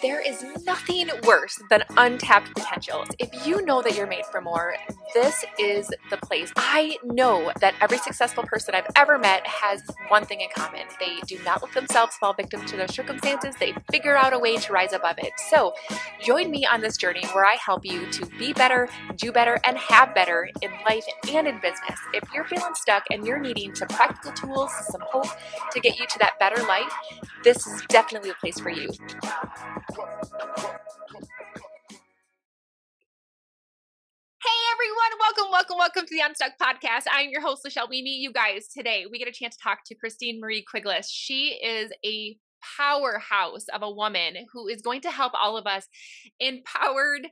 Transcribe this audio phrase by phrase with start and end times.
[0.00, 3.08] There is nothing worse than untapped potentials.
[3.18, 4.76] If you know that you're made for more,
[5.12, 6.52] this is the place.
[6.56, 10.82] I know that every successful person I've ever met has one thing in common.
[11.00, 14.56] They do not let themselves fall victim to their circumstances, they figure out a way
[14.56, 15.32] to rise above it.
[15.50, 15.74] So,
[16.20, 19.76] join me on this journey where I help you to be better, do better, and
[19.78, 21.98] have better in life and in business.
[22.14, 25.26] If you're feeling stuck and you're needing some practical tools, some hope
[25.72, 26.92] to get you to that better life,
[27.42, 28.90] this is definitely a place for you.
[29.90, 29.96] Hey
[34.72, 37.04] everyone, welcome, welcome, welcome to the Unstuck Podcast.
[37.10, 38.02] I'm your host, Lachelle Wieme.
[38.04, 41.08] You guys, today we get a chance to talk to Christine Marie Quigless.
[41.10, 42.36] She is a
[42.76, 45.86] powerhouse of a woman who is going to help all of us
[46.38, 47.26] empowered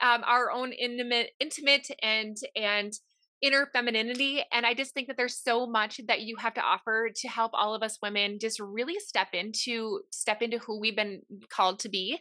[0.00, 2.94] um, our own intimate, intimate and and
[3.40, 7.08] inner femininity and i just think that there's so much that you have to offer
[7.14, 11.22] to help all of us women just really step into step into who we've been
[11.48, 12.18] called to be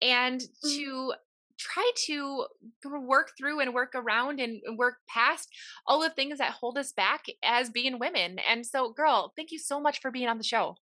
[0.00, 0.68] and mm-hmm.
[0.68, 1.12] to
[1.58, 2.46] try to
[2.84, 5.48] work through and work around and work past
[5.86, 9.58] all the things that hold us back as being women and so girl thank you
[9.58, 10.76] so much for being on the show.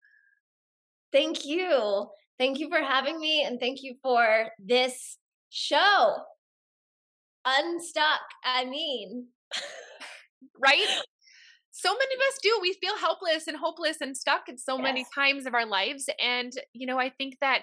[1.13, 2.09] Thank you.
[2.39, 5.19] Thank you for having me and thank you for this
[5.51, 6.17] show.
[7.47, 9.29] Unstuck i mean
[10.63, 10.87] right?
[11.73, 12.59] So many of us do.
[12.63, 14.83] We feel helpless and hopeless and stuck at so yes.
[14.83, 16.09] many times of our lives.
[16.23, 17.63] And, you know, I think that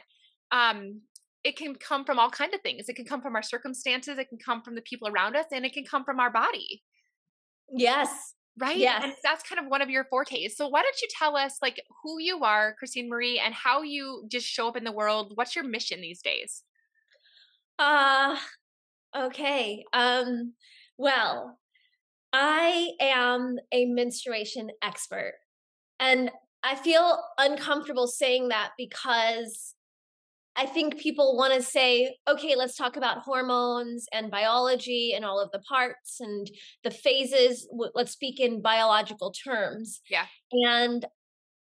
[0.52, 1.02] um
[1.44, 2.88] it can come from all kind of things.
[2.88, 5.66] It can come from our circumstances, it can come from the people around us, and
[5.66, 6.84] it can come from our body.
[7.70, 8.36] Yes.
[8.58, 8.78] Right?
[8.78, 9.02] Yes.
[9.04, 10.56] And that's kind of one of your fortes.
[10.56, 14.26] So why don't you tell us like who you are, Christine Marie, and how you
[14.30, 15.32] just show up in the world?
[15.36, 16.64] What's your mission these days?
[17.80, 18.38] Uh
[19.18, 19.84] okay.
[19.92, 20.54] Um
[20.98, 21.58] well,
[22.34, 25.36] I am a menstruation expert.
[26.00, 26.32] And
[26.64, 29.76] I feel uncomfortable saying that because
[30.56, 35.40] I think people want to say, okay, let's talk about hormones and biology and all
[35.40, 36.50] of the parts and
[36.84, 37.68] the phases.
[37.94, 40.02] Let's speak in biological terms.
[40.10, 40.26] Yeah.
[40.52, 41.06] And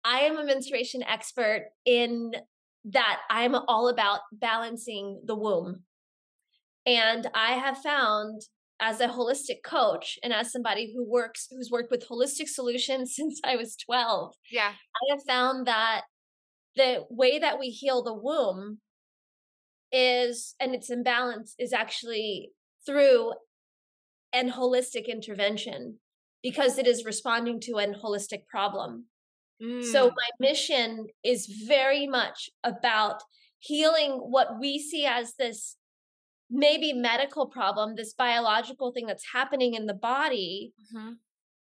[0.04, 2.33] I am a menstruation expert in
[2.84, 5.83] that I'm all about balancing the womb.
[6.87, 8.43] And I have found
[8.81, 13.41] as a holistic coach and as somebody who works who's worked with holistic solutions since
[13.44, 14.34] I was 12.
[14.50, 14.72] Yeah.
[14.72, 16.03] I have found that
[16.76, 18.78] the way that we heal the womb
[19.92, 22.50] is and its imbalance is actually
[22.84, 23.32] through
[24.32, 25.98] an holistic intervention
[26.42, 29.06] because it is responding to an holistic problem.
[29.62, 29.82] Mm.
[29.82, 33.22] So my mission is very much about
[33.59, 35.76] healing what we see as this
[36.51, 41.12] maybe medical problem, this biological thing that's happening in the body, mm-hmm.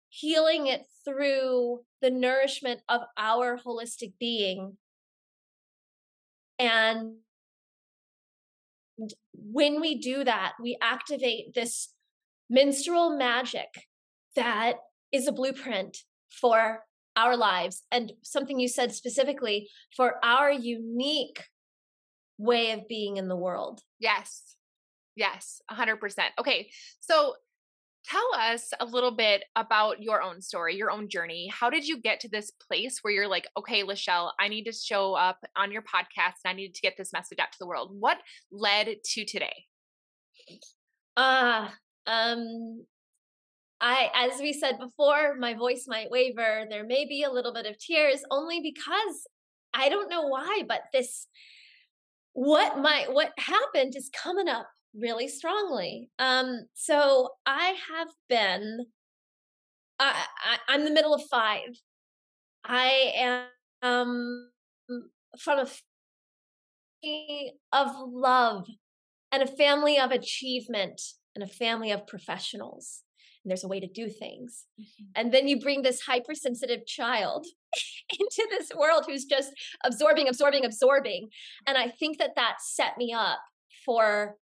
[0.08, 4.76] healing it through the nourishment of our holistic being.
[6.58, 7.16] And
[9.32, 11.92] when we do that, we activate this
[12.48, 13.68] menstrual magic
[14.36, 14.74] that
[15.12, 15.98] is a blueprint
[16.30, 16.84] for
[17.16, 21.44] our lives and something you said specifically for our unique
[22.38, 23.80] way of being in the world.
[23.98, 24.56] Yes.
[25.16, 25.98] Yes, 100%.
[26.38, 26.70] Okay.
[27.00, 27.34] So
[28.04, 31.50] tell us a little bit about your own story, your own journey.
[31.52, 34.72] How did you get to this place where you're like, okay, Lachelle, I need to
[34.72, 37.66] show up on your podcast and I need to get this message out to the
[37.66, 37.90] world?
[37.98, 38.18] What
[38.52, 39.64] led to today?
[41.16, 41.68] Uh,
[42.06, 42.84] um,
[43.80, 46.64] I, as we said before, my voice might waver.
[46.68, 49.26] There may be a little bit of tears only because
[49.72, 51.26] I don't know why, but this,
[52.34, 54.66] what my, what happened is coming up
[54.98, 56.10] really strongly.
[56.18, 58.86] Um, so I have been,
[59.98, 60.24] I,
[60.68, 61.80] I, am the middle of five.
[62.64, 63.44] I am
[63.82, 64.50] um,
[65.38, 65.66] from a
[67.02, 68.66] family of love
[69.32, 71.00] and a family of achievement
[71.34, 73.02] and a family of professionals.
[73.44, 74.64] And there's a way to do things.
[74.80, 75.04] Mm-hmm.
[75.16, 77.46] And then you bring this hypersensitive child
[78.18, 79.50] into this world who's just
[79.84, 81.28] absorbing, absorbing, absorbing.
[81.66, 83.40] And I think that that set me up
[83.84, 84.36] for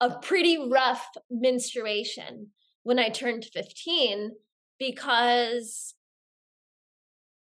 [0.00, 2.48] a pretty rough menstruation
[2.82, 4.32] when I turned 15
[4.78, 5.94] because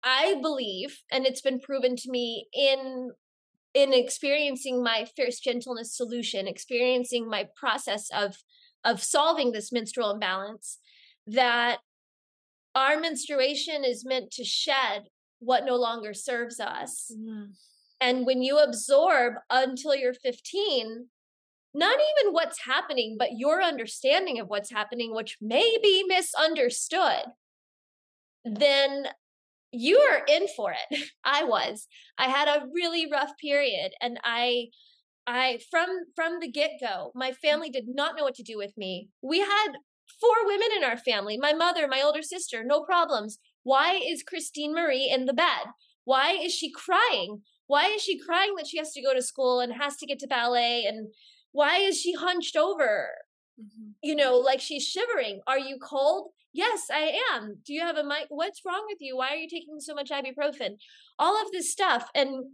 [0.03, 3.11] I believe, and it's been proven to me in
[3.73, 8.37] in experiencing my fierce gentleness solution, experiencing my process of
[8.85, 10.77] of solving this menstrual imbalance,
[11.27, 11.79] that
[12.75, 15.05] our menstruation is meant to shed
[15.39, 17.11] what no longer serves us.
[17.11, 17.53] Mm.
[17.99, 21.07] And when you absorb until you're 15,
[21.75, 27.25] not even what's happening, but your understanding of what's happening, which may be misunderstood,
[28.45, 29.07] then
[29.71, 31.09] you are in for it.
[31.23, 31.87] I was.
[32.17, 34.67] I had a really rough period and I
[35.27, 39.09] I from from the get-go, my family did not know what to do with me.
[39.21, 39.73] We had
[40.21, 43.39] four women in our family, my mother, my older sister, no problems.
[43.63, 45.73] Why is Christine Marie in the bed?
[46.03, 47.41] Why is she crying?
[47.67, 50.19] Why is she crying that she has to go to school and has to get
[50.19, 51.07] to ballet and
[51.51, 53.09] why is she hunched over?
[53.59, 53.91] Mm-hmm.
[54.03, 55.41] You know, like she's shivering.
[55.47, 56.31] Are you cold?
[56.53, 57.57] Yes, I am.
[57.65, 58.25] Do you have a mic?
[58.29, 59.17] What's wrong with you?
[59.17, 60.77] Why are you taking so much ibuprofen?
[61.17, 62.09] All of this stuff.
[62.13, 62.45] And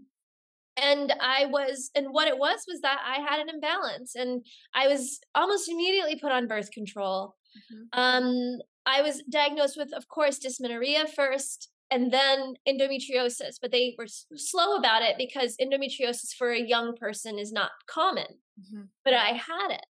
[0.78, 4.88] and I was, and what it was was that I had an imbalance, and I
[4.88, 7.36] was almost immediately put on birth control.
[7.74, 8.00] Mm-hmm.
[8.00, 13.58] Um, I was diagnosed with, of course, dysmenorrhea first, and then endometriosis.
[13.62, 18.40] But they were slow about it because endometriosis for a young person is not common.
[18.60, 18.84] Mm-hmm.
[19.04, 19.86] But I had it,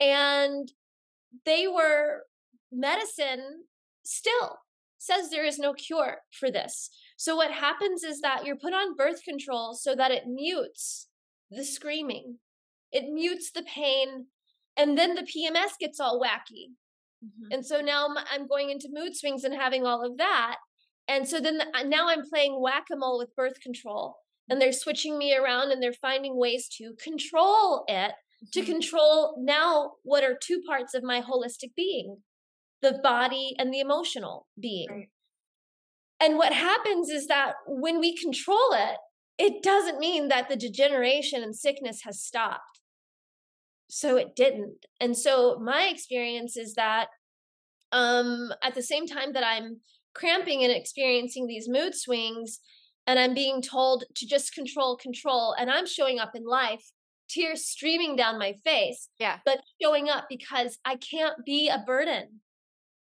[0.00, 0.70] and
[1.44, 2.24] they were
[2.72, 3.64] medicine
[4.04, 4.60] still
[4.98, 6.90] says there is no cure for this.
[7.16, 11.08] So what happens is that you're put on birth control so that it mutes
[11.50, 12.38] the screaming.
[12.92, 14.26] It mutes the pain
[14.76, 16.72] and then the PMS gets all wacky.
[17.24, 17.52] Mm-hmm.
[17.52, 20.56] And so now I'm going into mood swings and having all of that.
[21.10, 24.18] And so then the, uh, now I'm playing whack-a-mole with birth control
[24.48, 28.12] and they're switching me around and they're finding ways to control it
[28.52, 28.70] to mm-hmm.
[28.70, 32.18] control now what are two parts of my holistic being
[32.80, 34.88] the body and the emotional being.
[34.88, 35.08] Right.
[36.20, 38.96] And what happens is that when we control it,
[39.36, 42.80] it doesn't mean that the degeneration and sickness has stopped.
[43.90, 44.86] So it didn't.
[45.00, 47.08] And so my experience is that
[47.90, 49.80] um, at the same time that I'm
[50.20, 52.60] cramping and experiencing these mood swings,
[53.06, 56.84] and I'm being told to just control, control, and I'm showing up in life,
[57.28, 59.08] tears streaming down my face.
[59.18, 59.38] Yeah.
[59.44, 62.40] But showing up because I can't be a burden.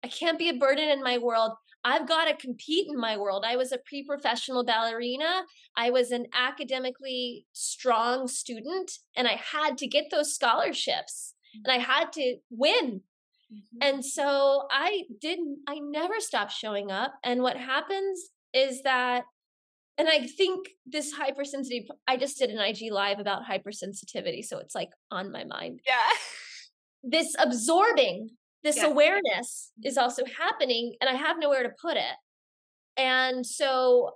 [0.03, 1.53] I can't be a burden in my world.
[1.85, 3.45] I've got to compete in my world.
[3.47, 5.43] I was a pre professional ballerina.
[5.77, 11.79] I was an academically strong student, and I had to get those scholarships and I
[11.79, 13.03] had to win.
[13.53, 13.79] Mm-hmm.
[13.83, 17.15] And so I didn't, I never stopped showing up.
[17.25, 19.25] And what happens is that,
[19.97, 24.45] and I think this hypersensitive, I just did an IG live about hypersensitivity.
[24.45, 25.81] So it's like on my mind.
[25.87, 25.95] Yeah.
[27.03, 28.31] This absorbing
[28.65, 28.87] this yeah.
[28.87, 32.17] awareness is also happening and I have nowhere to put it.
[32.97, 34.13] And so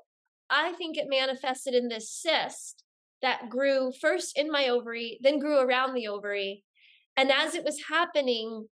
[0.50, 2.82] I think it manifested in this cyst
[3.20, 6.64] that grew first in my ovary, then grew around the ovary.
[7.16, 8.68] And as it was happening,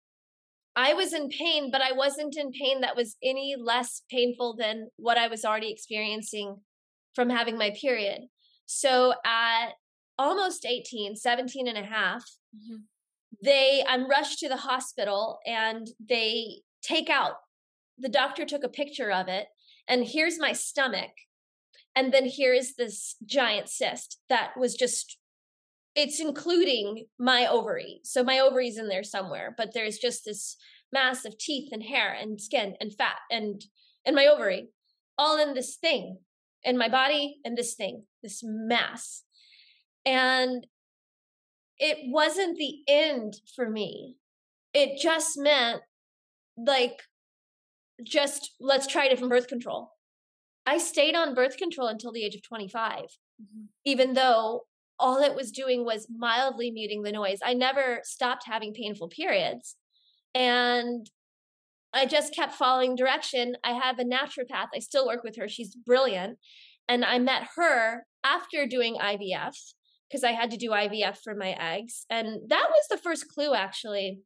[0.75, 4.89] I was in pain, but I wasn't in pain that was any less painful than
[4.98, 6.57] what I was already experiencing
[7.13, 8.22] from having my period.
[8.66, 9.69] So at
[10.18, 12.24] almost 18, 17 and a half,
[12.56, 12.77] mm-hmm
[13.44, 17.36] they i'm rushed to the hospital and they take out
[17.98, 19.48] the doctor took a picture of it
[19.88, 21.12] and here's my stomach
[21.95, 25.18] and then here is this giant cyst that was just
[25.95, 30.57] it's including my ovary so my ovary's in there somewhere but there's just this
[30.92, 33.65] mass of teeth and hair and skin and fat and
[34.06, 34.69] and my ovary
[35.18, 36.18] all in this thing
[36.63, 39.24] in my body and this thing this mass
[40.06, 40.68] and
[41.77, 44.15] it wasn't the end for me.
[44.74, 45.81] It just meant
[46.57, 47.01] like
[48.03, 49.92] just let's try different birth control.
[50.65, 53.65] I stayed on birth control until the age of 25, mm-hmm.
[53.86, 54.64] even though
[54.99, 57.40] all it was doing was mildly muting the noise.
[57.44, 59.75] I never stopped having painful periods.
[60.33, 61.09] And
[61.94, 63.56] I just kept following direction.
[63.64, 64.68] I have a naturopath.
[64.75, 65.47] I still work with her.
[65.47, 66.37] She's brilliant.
[66.87, 69.56] And I met her after doing IVF
[70.09, 72.06] because I had to do IVF for my eggs.
[72.09, 74.19] And that was the first clue actually.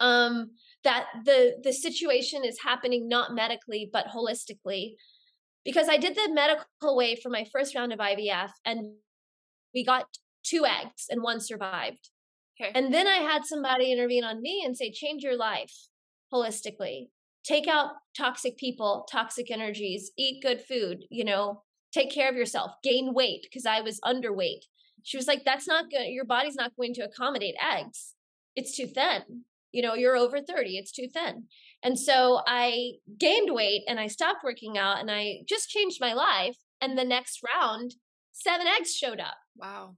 [0.00, 0.50] Um,
[0.82, 4.94] that the the situation is happening not medically but holistically.
[5.64, 8.92] Because I did the medical way for my first round of IVF and
[9.74, 10.06] we got
[10.44, 12.10] two eggs and one survived.
[12.60, 12.70] Okay.
[12.74, 15.74] And then I had somebody intervene on me and say, change your life
[16.32, 17.08] holistically.
[17.44, 21.62] Take out toxic people, toxic energies, eat good food, you know,
[21.92, 24.62] take care of yourself, gain weight because I was underweight.
[25.02, 28.14] She was like that's not good your body's not going to accommodate eggs.
[28.56, 29.44] It's too thin.
[29.72, 31.44] You know you're over 30 it's too thin.
[31.82, 36.14] And so i gained weight and i stopped working out and i just changed my
[36.14, 36.56] life.
[36.80, 37.94] And the next round
[38.32, 39.96] seven eggs showed up wow.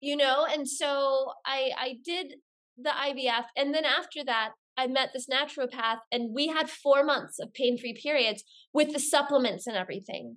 [0.00, 2.34] You know and so i i did
[2.76, 7.38] the ivf and then after that i met this naturopath and we had four months
[7.38, 10.36] of pain-free periods with the supplements and everything.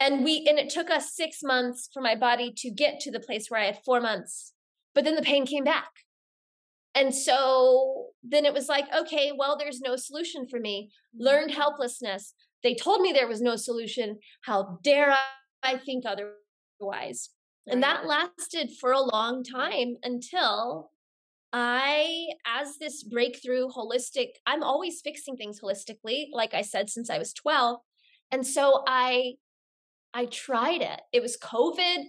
[0.00, 3.20] And we and it took us six months for my body to get to the
[3.20, 4.52] place where i had four months
[4.94, 5.90] but then the pain came back.
[6.94, 10.90] And so then it was like okay well there's no solution for me.
[10.90, 11.24] Mm-hmm.
[11.24, 12.34] learned helplessness.
[12.62, 14.18] They told me there was no solution.
[14.42, 15.14] How dare
[15.62, 17.30] i think otherwise
[17.66, 20.90] And that lasted for a long time until
[21.52, 27.18] I, as this breakthrough holistic, I'm always fixing things holistically, like I said, since I
[27.18, 27.78] was 12.
[28.30, 29.34] And so I
[30.14, 31.00] I tried it.
[31.12, 32.04] It was COVID.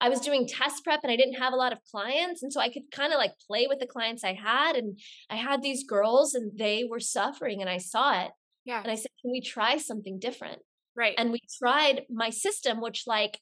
[0.00, 2.42] I was doing test prep and I didn't have a lot of clients.
[2.42, 4.76] And so I could kind of like play with the clients I had.
[4.76, 4.98] And
[5.28, 8.30] I had these girls and they were suffering and I saw it.
[8.64, 8.80] Yeah.
[8.82, 10.60] And I said, can we try something different?
[10.96, 11.14] Right.
[11.18, 13.38] And we tried my system, which like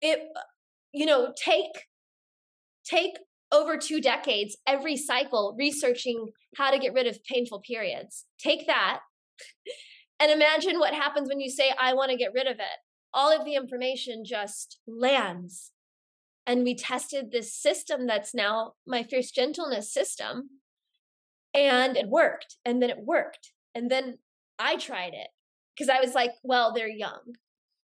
[0.00, 0.20] it,
[0.92, 1.86] you know, take,
[2.84, 3.12] take
[3.52, 8.24] over two decades, every cycle researching how to get rid of painful periods.
[8.38, 9.00] Take that
[10.20, 12.78] and imagine what happens when you say, I want to get rid of it
[13.12, 15.72] all of the information just lands.
[16.46, 20.50] And we tested this system that's now my fierce gentleness system.
[21.54, 22.56] And it worked.
[22.64, 23.52] And then it worked.
[23.74, 24.18] And then
[24.58, 25.28] I tried it
[25.74, 27.20] because I was like, well, they're young.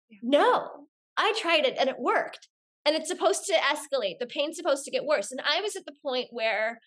[0.08, 0.18] Yeah.
[0.22, 0.68] No,
[1.16, 2.48] I tried it and it worked.
[2.86, 4.18] And it's supposed to escalate.
[4.18, 5.30] The pain's supposed to get worse.
[5.30, 6.80] And I was at the point where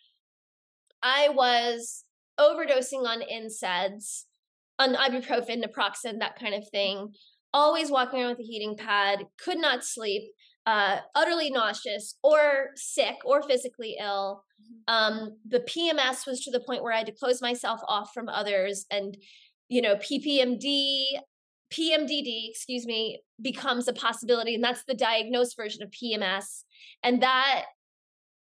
[1.01, 2.03] I was
[2.39, 4.23] overdosing on NSAIDs,
[4.79, 7.13] on ibuprofen, naproxen, that kind of thing
[7.53, 10.23] always walking around with a heating pad, could not sleep,
[10.65, 14.43] uh, utterly nauseous or sick or physically ill.
[14.61, 14.93] Mm-hmm.
[14.93, 18.29] Um, the PMS was to the point where I had to close myself off from
[18.29, 19.15] others, and
[19.69, 21.03] you know, PPMD,
[21.73, 26.63] PMDD, excuse me, becomes a possibility, and that's the diagnosed version of PMS,
[27.01, 27.65] and that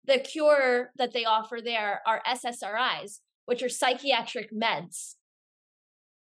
[0.05, 5.15] the cure that they offer there are SSRIs, which are psychiatric meds.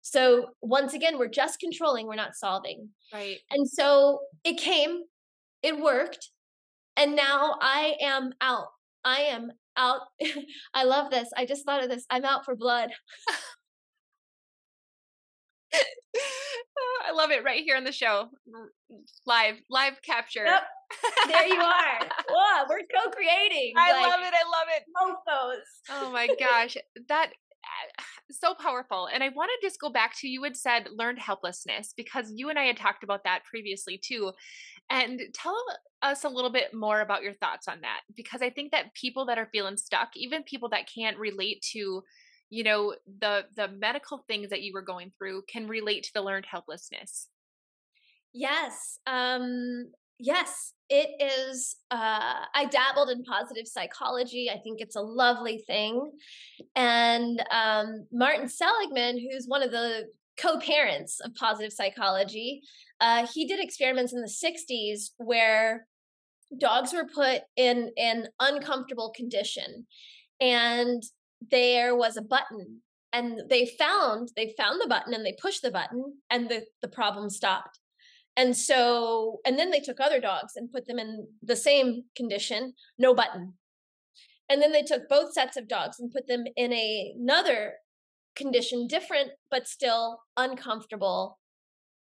[0.01, 2.89] So once again, we're just controlling, we're not solving.
[3.13, 3.37] Right.
[3.51, 5.01] And so it came,
[5.63, 6.29] it worked,
[6.95, 8.67] and now I am out.
[9.05, 10.01] I am out.
[10.73, 11.29] I love this.
[11.37, 12.05] I just thought of this.
[12.09, 12.89] I'm out for blood.
[17.07, 18.29] I love it right here on the show.
[18.49, 18.67] Mm,
[19.25, 20.45] live, live capture.
[20.45, 20.63] Yep.
[21.27, 21.99] There you are.
[22.29, 23.73] Wow, we're co-creating.
[23.77, 24.33] I like, love it.
[24.33, 24.83] I love it.
[25.25, 25.63] Those.
[25.89, 26.77] Oh my gosh.
[27.07, 27.31] That
[27.63, 29.07] uh, so powerful.
[29.11, 32.49] And I want to just go back to you had said learned helplessness because you
[32.49, 34.31] and I had talked about that previously too.
[34.89, 35.57] And tell
[36.01, 39.25] us a little bit more about your thoughts on that because I think that people
[39.25, 42.03] that are feeling stuck, even people that can't relate to
[42.49, 46.21] you know the the medical things that you were going through can relate to the
[46.21, 47.27] learned helplessness.
[48.33, 48.99] Yes.
[49.07, 49.87] Um
[50.19, 56.11] yes it is uh, i dabbled in positive psychology i think it's a lovely thing
[56.75, 60.05] and um, martin seligman who's one of the
[60.37, 62.61] co-parents of positive psychology
[62.99, 65.85] uh, he did experiments in the 60s where
[66.59, 69.85] dogs were put in an uncomfortable condition
[70.39, 71.03] and
[71.51, 72.81] there was a button
[73.13, 76.87] and they found they found the button and they pushed the button and the, the
[76.87, 77.79] problem stopped
[78.37, 82.73] and so, and then they took other dogs and put them in the same condition,
[82.99, 83.53] no button.
[84.47, 87.73] And then they took both sets of dogs and put them in a, another
[88.35, 91.39] condition, different, but still uncomfortable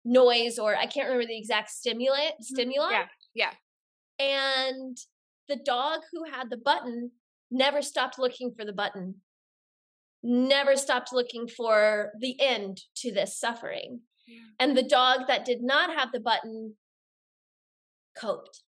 [0.05, 2.21] noise, or I can't remember the exact stimuli.
[2.21, 2.43] Mm-hmm.
[2.43, 2.93] Stimuli.
[2.93, 3.07] Yeah.
[3.35, 4.25] Yeah.
[4.25, 4.97] And
[5.49, 7.11] the dog who had the button
[7.53, 9.17] never stopped looking for the button,
[10.23, 14.01] never stopped looking for the end to this suffering.
[14.59, 16.77] And the dog that did not have the button
[18.19, 18.63] coped.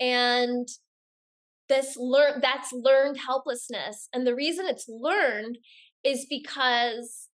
[0.00, 0.68] And
[1.68, 4.08] this learn that's learned helplessness.
[4.12, 5.58] And the reason it's learned
[6.04, 7.28] is because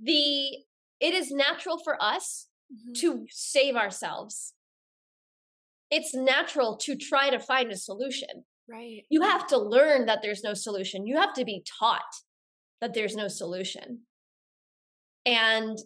[0.00, 0.64] the
[1.00, 2.92] it is natural for us mm-hmm.
[3.00, 4.54] to save ourselves.
[5.90, 8.44] It's natural to try to find a solution.
[8.68, 9.02] Right.
[9.10, 11.06] You have to learn that there's no solution.
[11.06, 12.02] You have to be taught
[12.80, 14.00] that there's no solution.
[15.24, 15.78] And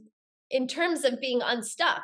[0.51, 2.03] in terms of being unstuck,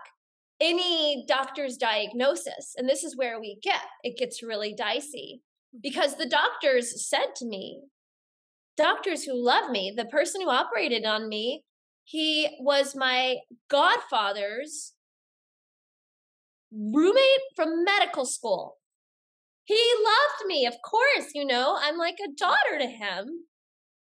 [0.61, 5.43] any doctor's diagnosis, and this is where we get it gets really dicey
[5.75, 5.81] mm-hmm.
[5.83, 7.83] because the doctors said to me,
[8.77, 11.65] doctors who love me, the person who operated on me,
[12.05, 13.37] he was my
[13.69, 14.95] godfather's
[16.73, 18.77] roommate from medical school.
[19.67, 23.45] He loved me, of course, you know, I'm like a daughter to him.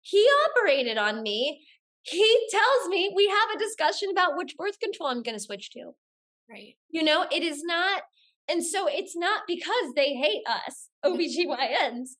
[0.02, 1.66] He operated on me
[2.06, 5.70] he tells me we have a discussion about which birth control I'm going to switch
[5.70, 5.92] to.
[6.48, 6.74] Right.
[6.88, 8.02] You know, it is not,
[8.48, 12.10] and so it's not because they hate us, OBGYNs.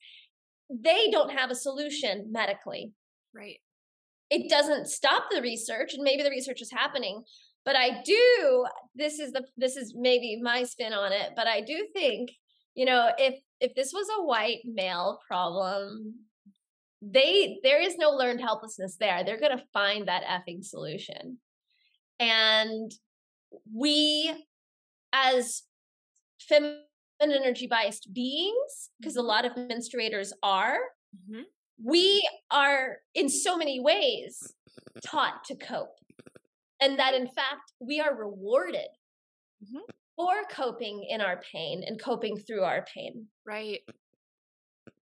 [0.68, 2.92] they don't have a solution medically.
[3.32, 3.58] Right.
[4.28, 7.22] It doesn't stop the research, and maybe the research is happening.
[7.64, 11.60] But I do, this is the this is maybe my spin on it, but I
[11.60, 12.30] do think,
[12.76, 16.14] you know, if if this was a white male problem,
[17.02, 21.38] they there is no learned helplessness there they're going to find that effing solution
[22.18, 22.90] and
[23.74, 24.34] we
[25.12, 25.62] as
[26.40, 26.82] feminine
[27.20, 29.26] energy biased beings, because a Mhm.
[29.26, 30.78] lot of menstruators are,
[31.28, 31.44] Mhm.
[31.82, 34.54] we are in so many ways
[35.02, 35.98] taught to cope.
[36.80, 38.88] And that in fact, we are rewarded
[39.64, 39.82] Mhm.
[40.16, 43.26] For coping in our pain and coping through our pain.
[43.46, 43.80] Right.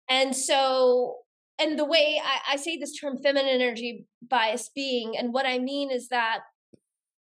[0.09, 1.17] And so,
[1.59, 5.59] and the way I, I say this term feminine energy bias being, and what I
[5.59, 6.41] mean is that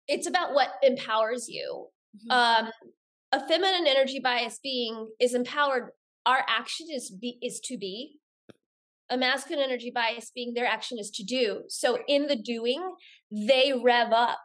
[0.07, 1.89] it's about what empowers you.
[2.29, 2.33] Mhm.
[2.33, 2.71] Um,
[3.33, 5.91] a feminine energy bias being is empowered.
[6.27, 8.19] Our action is be is to be.
[9.11, 11.65] A masculine energy bias being their action is to do.
[11.69, 12.83] So in the doing,
[13.31, 14.39] they rev up.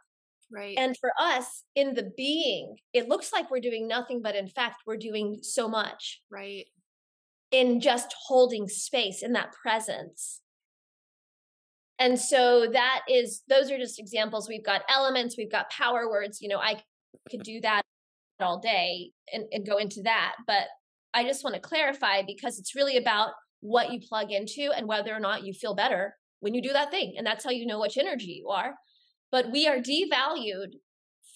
[0.52, 0.76] Right.
[0.78, 4.82] And for us, in the being, it looks like we're doing nothing, but in fact,
[4.86, 6.66] we're doing so much right.
[7.50, 10.40] in just holding space in that presence.
[11.98, 14.48] And so that is, those are just examples.
[14.48, 16.40] We've got elements, we've got power words.
[16.40, 16.82] You know, I
[17.30, 17.82] could do that
[18.40, 20.36] all day and, and go into that.
[20.46, 20.64] But
[21.12, 23.30] I just want to clarify because it's really about
[23.60, 26.90] what you plug into and whether or not you feel better when you do that
[26.90, 27.14] thing.
[27.18, 28.74] And that's how you know which energy you are.
[29.32, 30.74] But we are devalued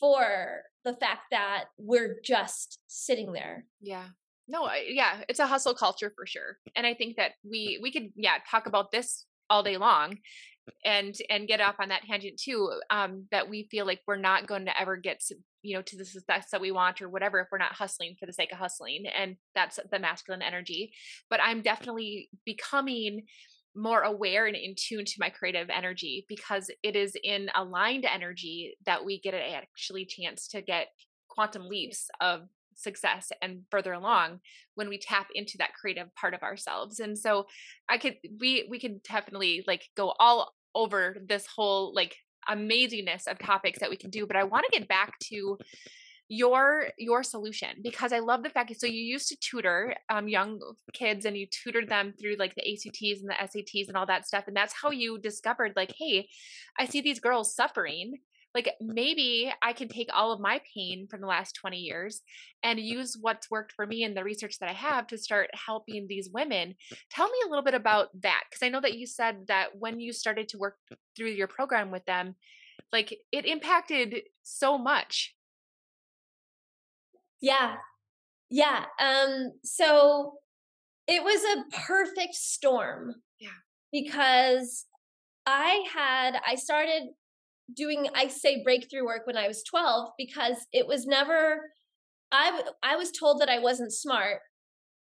[0.01, 3.65] for the fact that we're just sitting there.
[3.81, 4.07] Yeah.
[4.47, 6.59] No, I, yeah, it's a hustle culture for sure.
[6.77, 10.19] And I think that we we could yeah, talk about this all day long
[10.85, 14.47] and and get off on that tangent too um that we feel like we're not
[14.47, 17.41] going to ever get to, you know to the success that we want or whatever
[17.41, 20.93] if we're not hustling for the sake of hustling and that's the masculine energy
[21.29, 23.25] but i'm definitely becoming
[23.77, 28.77] more aware and in tune to my creative energy because it is in aligned energy
[28.87, 30.89] that we get an actually chance to get
[31.29, 32.43] quantum leaps of
[32.77, 34.41] success and further along
[34.75, 37.01] when we tap into that creative part of ourselves.
[37.01, 37.47] And so
[37.89, 42.17] i could we we could definitely like go all over this whole like
[42.49, 45.57] amazingness of topics that we can do but i want to get back to
[46.29, 50.27] your your solution because i love the fact that so you used to tutor um,
[50.27, 50.59] young
[50.93, 54.27] kids and you tutored them through like the acts and the sats and all that
[54.27, 56.27] stuff and that's how you discovered like hey
[56.79, 58.15] i see these girls suffering
[58.55, 62.23] like maybe I can take all of my pain from the last 20 years
[62.63, 66.07] and use what's worked for me and the research that I have to start helping
[66.07, 66.77] these women.
[67.11, 69.99] Tell me a little bit about that because I know that you said that when
[69.99, 70.77] you started to work
[71.17, 72.37] through your program with them,
[72.93, 75.35] like it impacted so much.
[77.45, 77.77] Yeah.
[78.49, 78.87] Yeah.
[78.99, 80.35] Um so
[81.07, 83.17] it was a perfect storm.
[83.39, 83.51] Yeah.
[83.93, 84.87] Because
[85.45, 87.03] I had I started
[87.77, 91.71] doing I say breakthrough work when I was 12 because it was never
[92.33, 94.41] I I was told that I wasn't smart.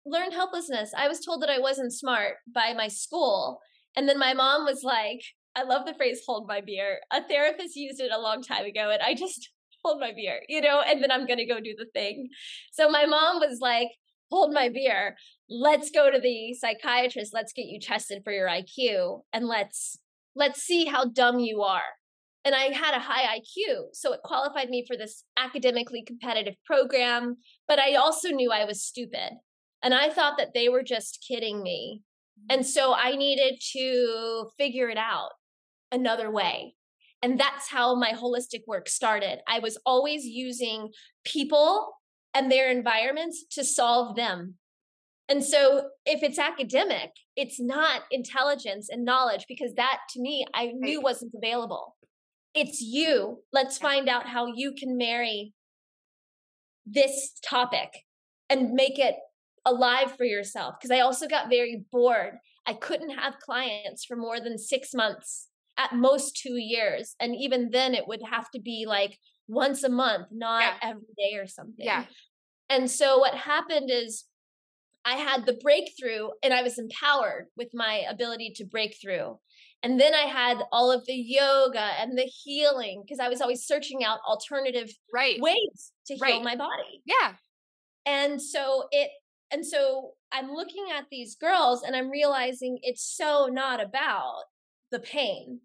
[0.06, 0.92] Learned helplessness.
[0.98, 3.62] I was told that I wasn't smart by my school.
[3.96, 5.22] And then my mom was like,
[5.56, 7.00] I love the phrase hold my beer.
[7.14, 9.50] A therapist used it a long time ago and I just
[9.84, 12.30] hold my beer, you know, and then I'm going to go do the thing.
[12.72, 13.90] So my mom was like,
[14.32, 15.16] hold my beer.
[15.50, 17.34] Let's go to the psychiatrist.
[17.34, 19.98] Let's get you tested for your IQ and let's
[20.36, 21.84] let's see how dumb you are
[22.46, 27.38] and I had a high IQ, so it qualified me for this academically competitive program.
[27.68, 29.32] But I also knew I was stupid,
[29.82, 32.02] and I thought that they were just kidding me.
[32.50, 32.68] And mm-hmm.
[32.68, 35.32] so I needed to figure it out
[35.92, 36.76] another way.
[37.24, 39.40] And that's how my holistic work started.
[39.48, 40.90] I was always using
[41.24, 41.94] people
[42.36, 44.56] and their environments to solve them.
[45.28, 50.74] And so if it's academic, it's not intelligence and knowledge because that to me I
[50.76, 51.96] knew wasn't available
[52.54, 53.40] it's you.
[53.52, 55.54] Let's find out how you can marry
[56.86, 57.90] this topic
[58.50, 59.16] and make it
[59.66, 60.76] alive for yourself.
[60.80, 62.36] Because I also got very bored.
[62.66, 67.16] I couldn't have clients for more than six months, at most two years.
[67.20, 70.90] And even then, it would have to be like once a month, not Yeah.
[70.90, 71.86] every day or something.
[71.86, 72.06] Yeah.
[72.70, 74.26] And so what happened is
[75.06, 79.40] I had the breakthrough and I was empowered with my ability to break through.
[79.82, 83.66] And then I had all of the yoga and the healing because I was always
[83.66, 85.42] searching out alternative Right.
[85.42, 86.42] ways to heal Right.
[86.44, 87.02] my body.
[87.06, 87.36] Yeah.
[88.06, 89.12] And so it
[89.52, 94.46] and so I'm looking at these girls and I'm realizing it's so not about
[94.94, 95.60] the pain.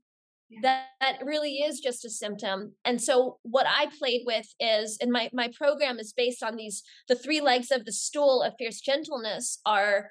[0.50, 0.60] Yeah.
[0.62, 2.72] That that really is just a symptom.
[2.84, 6.82] And so what I played with is and my my program is based on these
[7.06, 10.08] the three legs of the stool of fierce gentleness are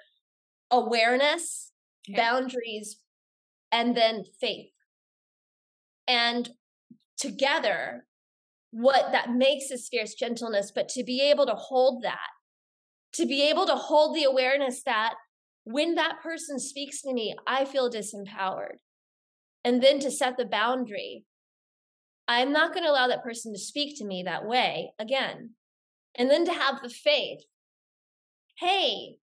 [0.72, 1.72] awareness,
[2.08, 2.16] Okay.
[2.16, 2.98] boundaries,
[3.72, 4.72] and then faith.
[6.08, 6.50] And
[7.18, 8.06] together,
[8.72, 12.30] what that makes is fierce gentleness, but to be able to hold that,
[13.14, 15.16] to be able to hold the awareness that
[15.64, 18.78] when that person speaks to me, I feel disempowered.
[19.64, 21.26] And then to set the boundary,
[22.28, 25.52] I'm not going to allow that person to speak to me that way again.
[26.16, 27.42] And then to have the faith
[28.60, 29.18] hey,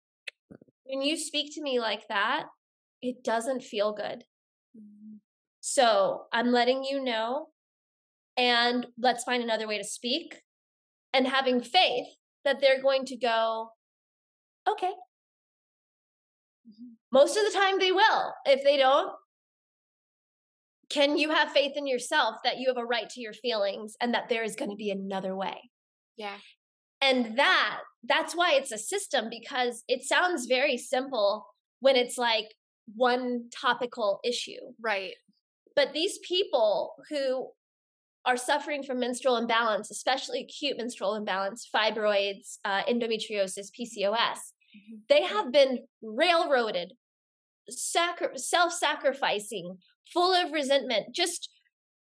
[0.83, 2.45] when you speak to me like that,
[3.01, 4.23] it doesn't feel good.
[4.77, 5.15] Mm-hmm.
[5.59, 7.47] So I'm letting you know,
[8.37, 10.41] and let's find another way to speak.
[11.13, 12.07] And having faith
[12.43, 13.69] that they're going to go,
[14.67, 14.91] okay.
[16.67, 16.93] Mm-hmm.
[17.11, 18.33] Most of the time they will.
[18.45, 19.11] If they don't,
[20.89, 24.13] can you have faith in yourself that you have a right to your feelings and
[24.13, 25.69] that there is going to be another way?
[26.17, 26.37] Yeah.
[27.01, 31.45] And that that's why it's a system because it sounds very simple
[31.79, 32.53] when it's like
[32.95, 34.59] one topical issue.
[34.81, 35.13] Right.
[35.75, 37.49] But these people who
[38.25, 44.37] are suffering from menstrual imbalance, especially acute menstrual imbalance, fibroids, uh, endometriosis, PCOS,
[44.77, 44.95] mm-hmm.
[45.09, 46.93] they have been railroaded,
[47.69, 49.77] sacri- self sacrificing,
[50.11, 51.49] full of resentment, just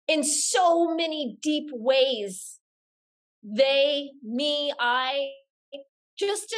[0.07, 2.59] in so many deep ways.
[3.43, 5.29] They, me, I
[6.17, 6.53] just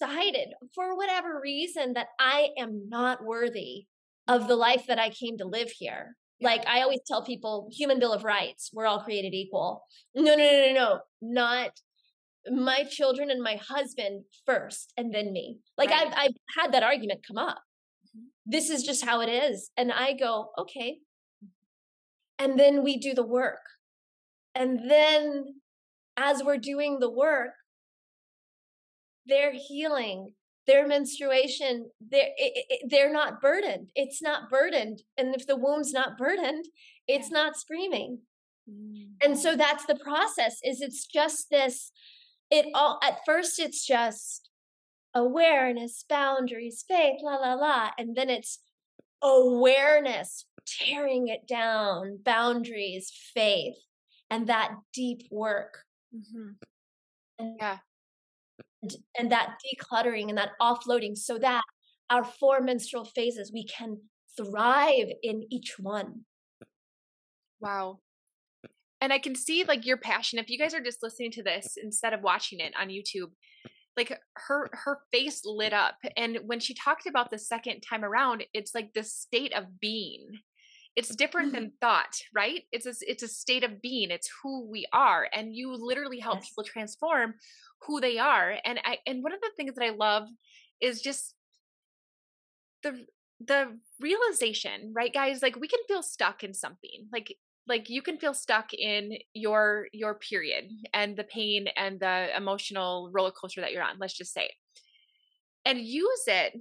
[0.00, 3.86] decided for whatever reason that I am not worthy
[4.28, 6.16] of the life that I came to live here.
[6.40, 9.84] Like I always tell people, human bill of rights, we're all created equal.
[10.14, 11.70] No, no, no, no, no, not
[12.50, 15.58] my children and my husband first and then me.
[15.78, 16.08] Like right.
[16.08, 17.62] I've, I've had that argument come up.
[18.16, 18.26] Mm-hmm.
[18.46, 19.70] This is just how it is.
[19.76, 20.98] And I go, okay.
[22.38, 23.60] And then we do the work.
[24.54, 25.56] And then
[26.16, 27.52] as we're doing the work,
[29.26, 30.34] they're healing
[30.66, 35.92] their menstruation they're it, it, they're not burdened it's not burdened and if the womb's
[35.92, 36.64] not burdened
[37.08, 38.18] it's not screaming
[38.70, 39.06] mm.
[39.24, 41.90] and so that's the process is it's just this
[42.50, 44.50] it all at first it's just
[45.14, 48.60] awareness boundaries faith la la la and then it's
[49.22, 53.76] awareness tearing it down boundaries faith
[54.30, 55.84] and that deep work.
[56.14, 56.50] Mm-hmm.
[57.38, 57.78] and yeah.
[59.18, 61.62] and that decluttering and that offloading so that
[62.10, 63.98] our four menstrual phases we can
[64.36, 66.26] thrive in each one.
[67.60, 68.00] Wow.
[69.00, 70.38] And i can see like your passion.
[70.38, 73.32] If you guys are just listening to this instead of watching it on youtube
[73.96, 78.44] like her her face lit up and when she talked about the second time around
[78.54, 80.28] it's like the state of being.
[80.94, 81.64] It's different mm-hmm.
[81.64, 82.62] than thought right?
[82.70, 84.10] It's a, it's a state of being.
[84.10, 86.50] It's who we are and you literally help yes.
[86.50, 87.34] people transform
[87.86, 90.28] who they are and i and one of the things that i love
[90.80, 91.34] is just
[92.84, 93.06] the
[93.46, 95.42] the realization right guys?
[95.42, 97.08] Like we can feel stuck in something.
[97.12, 97.36] Like
[97.68, 103.10] like you can feel stuck in your your period and the pain and the emotional
[103.12, 104.50] roller coaster that you're on let's just say
[105.64, 106.54] and use it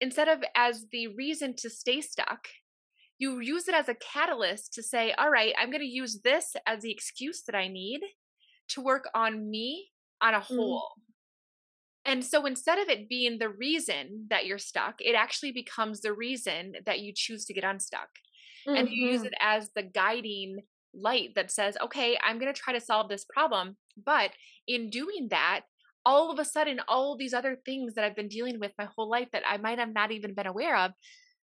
[0.00, 2.48] instead of as the reason to stay stuck
[3.18, 6.56] you use it as a catalyst to say all right i'm going to use this
[6.66, 8.00] as the excuse that i need
[8.68, 9.90] to work on me
[10.20, 10.42] on a mm.
[10.42, 10.82] whole.
[10.82, 11.02] Mm.
[12.04, 16.12] And so instead of it being the reason that you're stuck, it actually becomes the
[16.12, 18.08] reason that you choose to get unstuck.
[18.68, 18.76] Mm-hmm.
[18.76, 20.58] And you use it as the guiding
[20.94, 23.76] light that says, okay, I'm going to try to solve this problem.
[24.04, 24.30] But
[24.66, 25.62] in doing that,
[26.04, 29.10] all of a sudden, all these other things that I've been dealing with my whole
[29.10, 30.92] life that I might have not even been aware of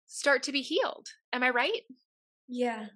[0.08, 1.08] start to be healed.
[1.32, 1.82] Am I right?
[2.47, 2.88] Yeah.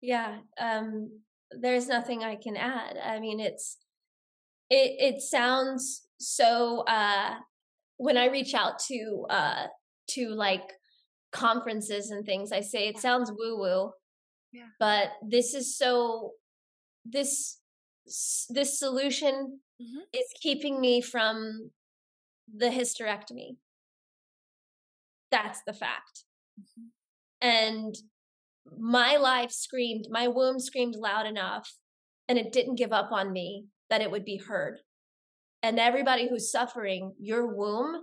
[0.00, 0.38] Yeah.
[0.60, 1.20] Um,
[1.50, 2.96] there's nothing I can add.
[3.02, 3.78] I mean, it's,
[4.68, 7.34] it it sounds so uh
[7.98, 9.66] when I reach out to uh
[10.10, 10.72] to like
[11.36, 13.92] conferences and things, I say it sounds woo woo.
[14.52, 14.68] Yeah.
[14.80, 16.32] But this is so
[17.04, 17.58] this
[18.48, 19.98] this solution mm-hmm.
[20.12, 21.70] is keeping me from
[22.54, 23.56] the hysterectomy.
[25.30, 26.24] That's the fact.
[26.60, 26.86] Mm-hmm.
[27.42, 27.94] And
[28.78, 31.70] my life screamed, my womb screamed loud enough,
[32.28, 34.78] and it didn't give up on me that it would be heard.
[35.62, 38.02] And everybody who's suffering, your womb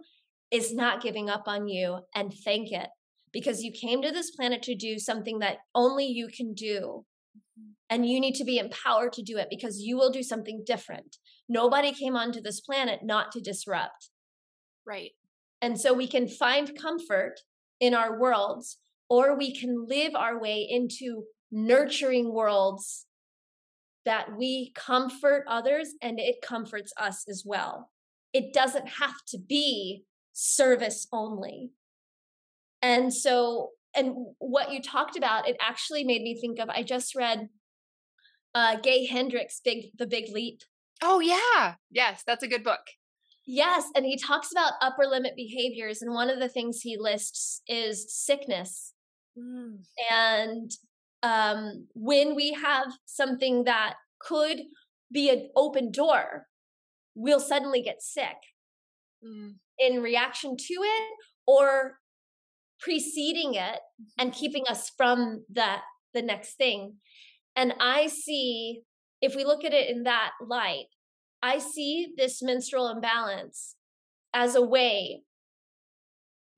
[0.52, 2.90] is not giving up on you and thank it
[3.34, 7.04] because you came to this planet to do something that only you can do.
[7.60, 7.72] Mm-hmm.
[7.90, 11.18] And you need to be empowered to do it because you will do something different.
[11.50, 14.10] Nobody came onto this planet not to disrupt.
[14.86, 15.12] Right.
[15.62, 17.40] And so we can find comfort
[17.80, 18.78] in our worlds,
[19.10, 23.06] or we can live our way into nurturing worlds
[24.06, 27.90] that we comfort others and it comforts us as well.
[28.34, 31.72] It doesn't have to be service only.
[32.84, 37.16] And so, and what you talked about, it actually made me think of, I just
[37.16, 37.48] read
[38.54, 40.60] uh, Gay Hendricks' Big, The Big Leap.
[41.02, 41.76] Oh, yeah.
[41.90, 42.82] Yes, that's a good book.
[43.48, 47.62] Yes, and he talks about upper limit behaviors, and one of the things he lists
[47.68, 48.94] is sickness.
[49.38, 49.80] Mm.
[50.12, 50.72] And
[51.24, 54.62] um, when we have something that could
[55.12, 56.48] be an open door
[57.16, 58.38] we'll suddenly get sick
[59.24, 59.56] Mm.
[59.80, 61.12] in reaction to it
[61.48, 62.00] or
[62.84, 63.80] preceding it
[64.18, 64.40] and Mm-hmm.
[64.40, 65.82] keeping us from that
[66.14, 66.96] the next thing.
[67.56, 68.82] And i see
[69.22, 70.88] if we look at it in that light
[71.42, 73.76] i see this menstrual imbalance
[74.34, 75.22] as a way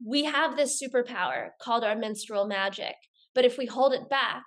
[0.03, 2.95] we have this superpower called our menstrual magic
[3.33, 4.43] but if we hold it back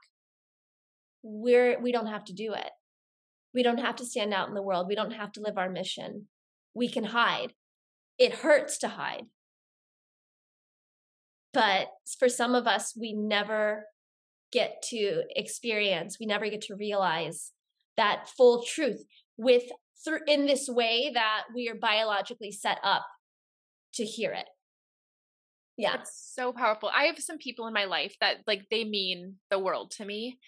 [1.22, 2.70] we're we don't have to do it.
[3.54, 4.86] We don't have to stand out in the world.
[4.88, 6.28] We don't have to live our mission.
[6.74, 7.54] We can hide.
[8.18, 9.24] It hurts to hide
[11.58, 11.88] but
[12.20, 13.84] for some of us we never
[14.52, 17.50] get to experience we never get to realize
[17.96, 19.04] that full truth
[19.36, 19.64] with
[20.04, 23.04] through in this way that we are biologically set up
[23.92, 24.46] to hear it
[25.76, 26.90] yeah It's so powerful.
[26.94, 30.38] I have some people in my life that like they mean the world to me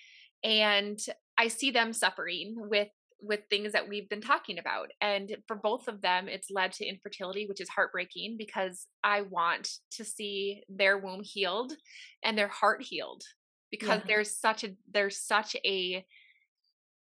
[0.44, 0.98] and
[1.36, 2.88] I see them suffering with
[3.22, 6.86] with things that we've been talking about and for both of them it's led to
[6.86, 11.72] infertility which is heartbreaking because I want to see their womb healed
[12.22, 13.22] and their heart healed
[13.70, 14.06] because Yeah.
[14.06, 16.04] there's such a there's such a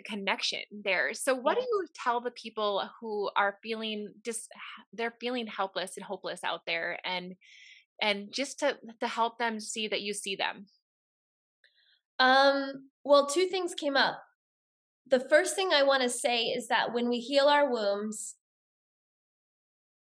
[0.05, 1.13] connection there.
[1.13, 1.63] So what Yeah.
[1.63, 4.49] do you tell the people who are feeling just
[4.93, 7.35] they're feeling helpless and hopeless out there and
[8.01, 10.67] and just to to help them see that you see them.
[12.19, 14.21] Um, well, two things came up.
[15.07, 18.35] The first thing I want to say is that when we heal our wombs,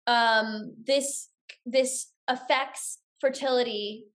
[0.06, 1.28] um, this
[1.66, 4.06] this affects fertility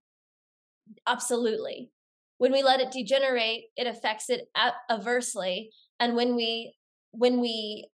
[1.06, 1.90] absolutely.
[2.38, 4.48] When we let it degenerate, it affects it
[4.90, 6.74] adversely, and when we
[7.12, 7.88] when we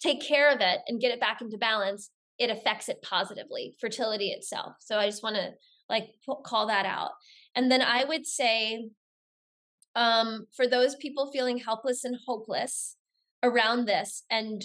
[0.00, 4.28] take care of it and get it back into balance, it affects it positively, fertility
[4.28, 4.74] itself.
[4.80, 5.50] So I just want to
[5.88, 6.10] like
[6.44, 7.12] call that out.
[7.54, 8.90] And then I would say,
[9.98, 12.96] um, for those people feeling helpless and hopeless
[13.42, 14.64] around this and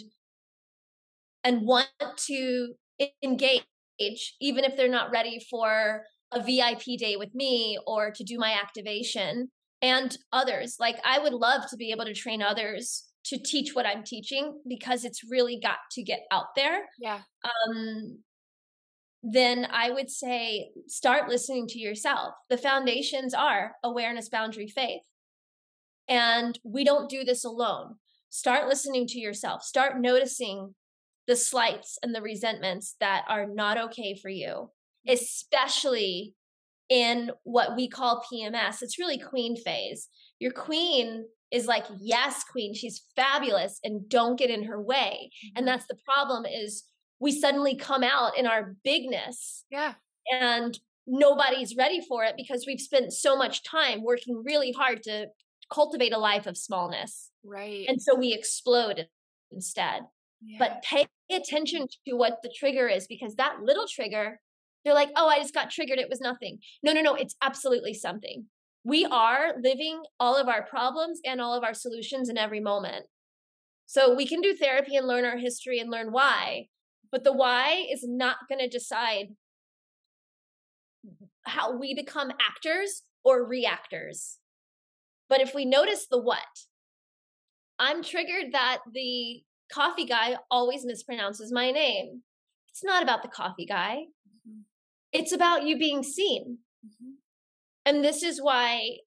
[1.43, 2.73] and want to
[3.21, 3.63] engage,
[4.39, 8.53] even if they're not ready for a VIP day with me or to do my
[8.53, 9.49] activation
[9.81, 10.77] and others.
[10.79, 14.61] Like I would love to be able to train others to teach what I'm teaching
[14.67, 17.21] because it's really got to get out there Yeah.
[17.43, 18.19] um,
[19.23, 22.33] then I would say start listening to yourself.
[22.49, 25.01] The foundations are awareness, boundary, faith.
[26.09, 27.95] And we don't do this alone.
[28.29, 29.63] Start listening to yourself.
[29.63, 30.75] Start noticing
[31.27, 35.13] the slights and the resentments that are not okay for you, mm-hmm.
[35.13, 36.33] especially
[36.89, 38.81] in what we call PMS.
[38.81, 40.09] It's really queen phase.
[40.39, 45.29] Your queen is like, yes, queen, she's fabulous and don't get in her way.
[45.55, 45.65] And mm-hmm.
[45.67, 46.83] that's the problem is
[47.19, 49.93] we suddenly come out in our bigness yeah.
[50.31, 55.27] and nobody's ready for it because we've spent so much time working really hard to
[55.71, 57.31] cultivate a life of smallness.
[57.43, 57.85] Right.
[57.87, 59.07] And so we explode
[59.51, 60.01] instead.
[60.45, 60.57] yeah.
[60.59, 64.39] But pay attention to what the trigger is because that little trigger,
[64.83, 65.99] they're like, oh, I just got triggered.
[65.99, 66.59] It was nothing.
[66.81, 67.15] No, no, no.
[67.15, 68.45] It's absolutely something.
[68.83, 73.05] We are living all of our problems and all of our solutions in every moment.
[73.85, 76.67] So we can do therapy and learn our history and learn why,
[77.11, 79.27] but the why is not going to decide
[81.45, 84.39] how we become actors or reactors.
[85.29, 86.45] But if we notice the what,
[87.79, 92.23] I'm triggered that the coffee guy always mispronounces my name.
[92.69, 94.05] It's not about the coffee guy.
[94.47, 94.63] Mhm.
[95.11, 96.59] It's about you being seen.
[96.85, 97.17] Mhm.
[97.85, 98.99] And this is why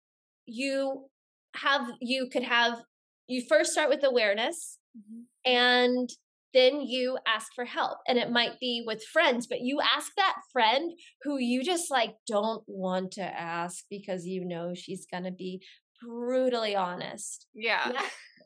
[0.47, 1.11] you
[1.57, 2.83] have you could have
[3.29, 5.27] you first start with awareness Mhm.
[5.45, 6.11] and
[6.53, 10.37] then you ask for help and it might be with friends but you ask that
[10.53, 15.31] friend who you just like don't want to ask because you know she's going to
[15.33, 15.61] be
[16.03, 17.47] brutally honest.
[17.55, 17.93] Yeah.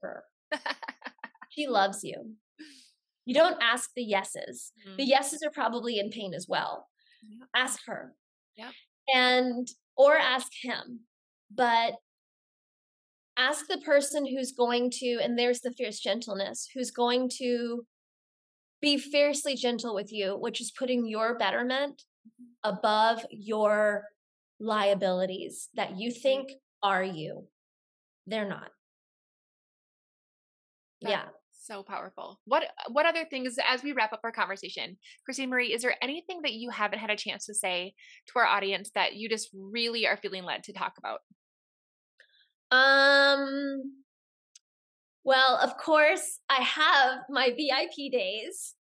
[1.51, 2.37] She loves you.
[3.25, 4.73] You don't ask the yeses.
[4.87, 4.97] Mhm.
[4.99, 6.89] the yeses are probably in pain as well.
[7.29, 7.45] Yeah.
[7.55, 8.15] ask her.
[8.57, 8.71] Yeah.
[9.13, 11.01] and or ask him.
[11.51, 11.95] But
[13.37, 17.85] ask the person who's going to and there's the fierce gentleness who's going to
[18.81, 22.03] be fiercely gentle with you which is putting your betterment
[22.65, 24.05] above your
[24.61, 26.51] liabilities that you think
[26.83, 27.47] are you
[28.27, 28.71] they're not
[31.01, 32.41] yeah So powerful.
[32.47, 36.41] What what other things as we wrap up our conversation, Christine Marie, is there anything
[36.43, 37.95] that you haven't had a chance to say
[38.29, 41.21] to our audience that you just really are feeling led to talk about?
[42.71, 44.03] Um
[45.23, 48.75] well, of course, I have my VIP days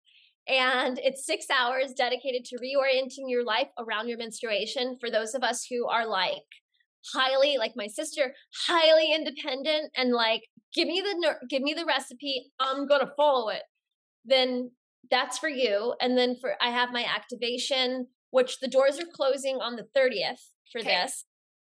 [0.46, 5.42] and it's 6 hours dedicated to reorienting your life around your menstruation for those of
[5.42, 6.46] us who are like
[7.14, 8.34] highly like my sister,
[8.66, 10.42] highly independent and like
[10.74, 13.62] give me the give me the recipe, I'm going to follow it.
[14.24, 14.70] then
[15.10, 15.94] that's for you.
[16.00, 20.50] And then for I have my activation, which the doors are closing on the 30th
[20.70, 21.02] for okay.
[21.02, 21.24] this.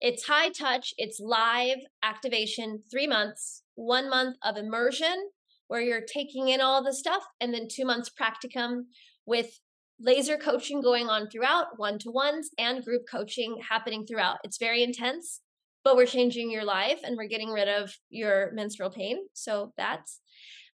[0.01, 5.31] It's high touch, it's live activation, three months, one month of immersion
[5.69, 8.83] where you're taking in all the stuff, and then two months practicum
[9.25, 9.61] with
[10.01, 14.39] laser coaching going on throughout, one to ones, and group coaching happening throughout.
[14.45, 15.41] It's very intense,
[15.85, 19.19] but we're changing your life and we're getting rid of your menstrual pain.
[19.33, 20.21] So that's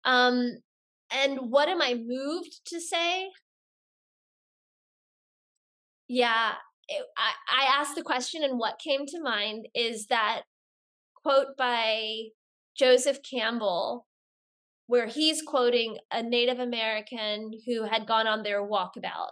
[0.05, 0.57] um
[1.11, 3.29] and what am I moved to say?
[6.07, 6.53] Yeah,
[6.87, 10.41] it, I, I asked the question, and what came to mind is that
[11.23, 12.25] quote by
[12.77, 14.07] Joseph Campbell,
[14.89, 19.29] where he's quoting a Native American who had gone on their walkabout.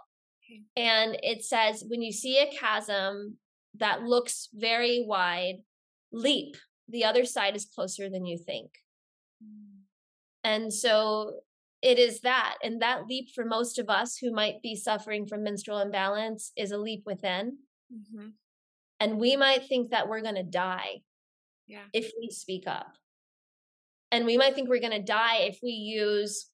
[0.76, 3.38] And it says, when you see a chasm
[3.76, 5.56] that looks very wide,
[6.12, 6.54] leap.
[6.88, 8.70] The other side is closer than you think.
[9.44, 9.80] Mm.
[10.44, 11.40] And so
[11.82, 12.54] it is that.
[12.62, 16.70] And that leap for most of us who might be suffering from menstrual imbalance is
[16.70, 17.58] a leap within.
[17.92, 18.28] Mm-hmm.
[19.00, 21.00] And we might think that we're going to die
[21.66, 21.86] yeah.
[21.92, 22.92] if we speak up.
[24.10, 26.50] And we might think we're going to die if we use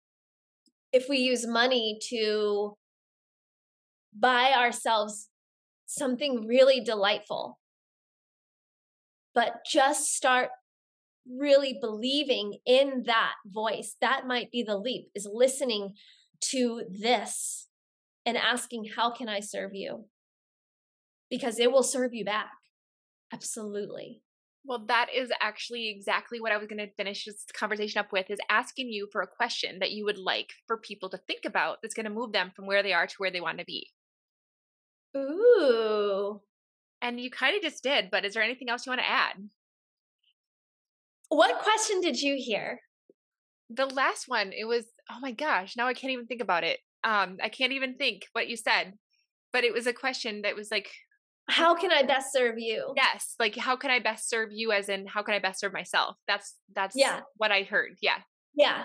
[0.93, 2.77] if we use money to
[4.17, 5.29] buy ourselves
[5.87, 7.59] something really delightful.
[9.35, 10.51] But just start
[11.29, 13.97] really believing in that voice.
[14.01, 15.95] That might be the leap is listening
[16.51, 17.67] to this
[18.25, 20.05] and asking how can i serve you?
[21.29, 22.51] Because it will serve you back.
[23.33, 24.23] Absolutely
[24.65, 28.31] well that is actually exactly what i was going to finish this conversation up with
[28.31, 31.79] is asking you for a question that you would like for people to think about
[31.83, 33.89] that's going to move them from where they are to where they want to be
[35.17, 36.41] ooh
[37.03, 39.37] and you kind of just did but is there anything else you want to add
[41.29, 42.81] what question did you hear?
[43.71, 46.79] The last one, it was, oh my gosh, now I can't even think about it.
[47.03, 48.95] Um, I can't even think what you said,
[49.53, 50.91] but it was a question that was like,
[51.49, 52.93] how can I best serve you?
[52.97, 55.73] Yes, like how can I best serve you as in how can I best serve
[55.73, 56.17] myself?
[56.27, 57.21] That's that's yeah.
[57.37, 57.97] what I heard.
[58.01, 58.19] Yeah.
[58.55, 58.85] Yeah.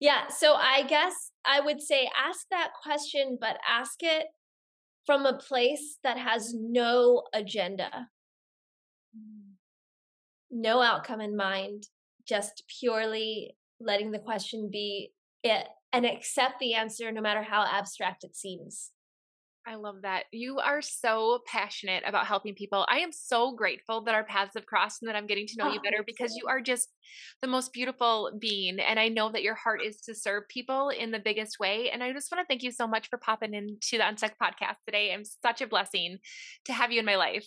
[0.00, 4.26] Yeah, so I guess I would say ask that question but ask it
[5.06, 8.08] from a place that has no agenda
[9.16, 9.52] mm.
[10.50, 11.84] no outcome in mind,
[12.26, 15.12] just purely letting the question be
[15.42, 18.90] it and accept the answer no matter how abstract it seems.
[19.66, 20.24] I love that.
[20.30, 22.86] You are so passionate about helping people.
[22.88, 25.68] I am so grateful that our paths have crossed and that I'm getting to know
[25.68, 26.90] oh, you better because you are just
[27.40, 28.78] the most beautiful being.
[28.78, 31.90] And I know that your heart is to serve people in the biggest way.
[31.90, 34.76] And I just want to thank you so much for popping into the Unstuck podcast
[34.84, 35.14] today.
[35.14, 36.18] I'm such a blessing
[36.66, 37.46] to have you in my life.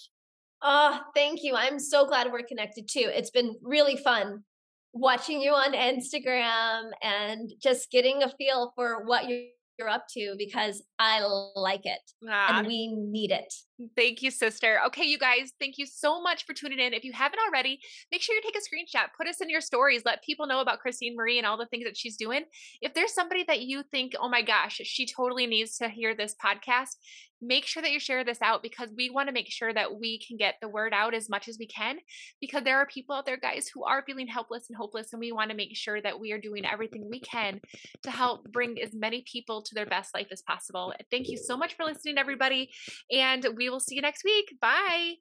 [0.64, 1.56] Oh, thank you.
[1.56, 3.12] I'm so glad we're connected too.
[3.14, 4.44] It's been really fun
[4.92, 9.42] watching you on Instagram and just getting a feel for what you're
[9.78, 11.22] you're up to because I
[11.56, 13.54] like it ah, and we need it.
[13.96, 14.80] Thank you, sister.
[14.88, 16.94] Okay, you guys, thank you so much for tuning in.
[16.94, 17.80] If you haven't already,
[18.12, 20.80] make sure you take a screenshot, put us in your stories, let people know about
[20.80, 22.42] Christine Marie and all the things that she's doing.
[22.82, 26.36] If there's somebody that you think, oh my gosh, she totally needs to hear this
[26.44, 26.96] podcast,
[27.42, 30.20] make sure that you share this out because we want to make sure that we
[30.20, 31.98] can get the word out as much as we can
[32.42, 35.32] because there are people out there guys who are feeling helpless and hopeless and we
[35.32, 37.60] want to make sure that we are doing everything we can
[38.02, 40.94] to help bring as many people to their best life as possible.
[41.12, 42.72] Thank you so much for listening everybody
[43.12, 44.56] and we will see you next week.
[44.62, 45.16] Bye.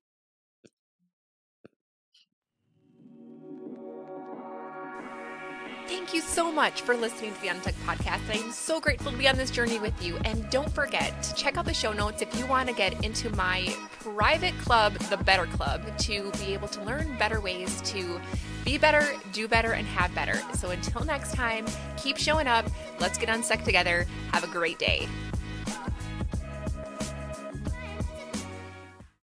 [5.87, 8.29] Thank you so much for listening to the Unstuck podcast.
[8.29, 10.17] I am so grateful to be on this journey with you.
[10.25, 13.31] And don't forget to check out the show notes if you want to get into
[13.37, 18.21] my private club, the Better Club, to be able to learn better ways to
[18.65, 20.41] be better, do better, and have better.
[20.55, 22.67] So until next time, keep showing up.
[22.99, 24.07] Let's get unstuck together.
[24.33, 25.07] Have a great day.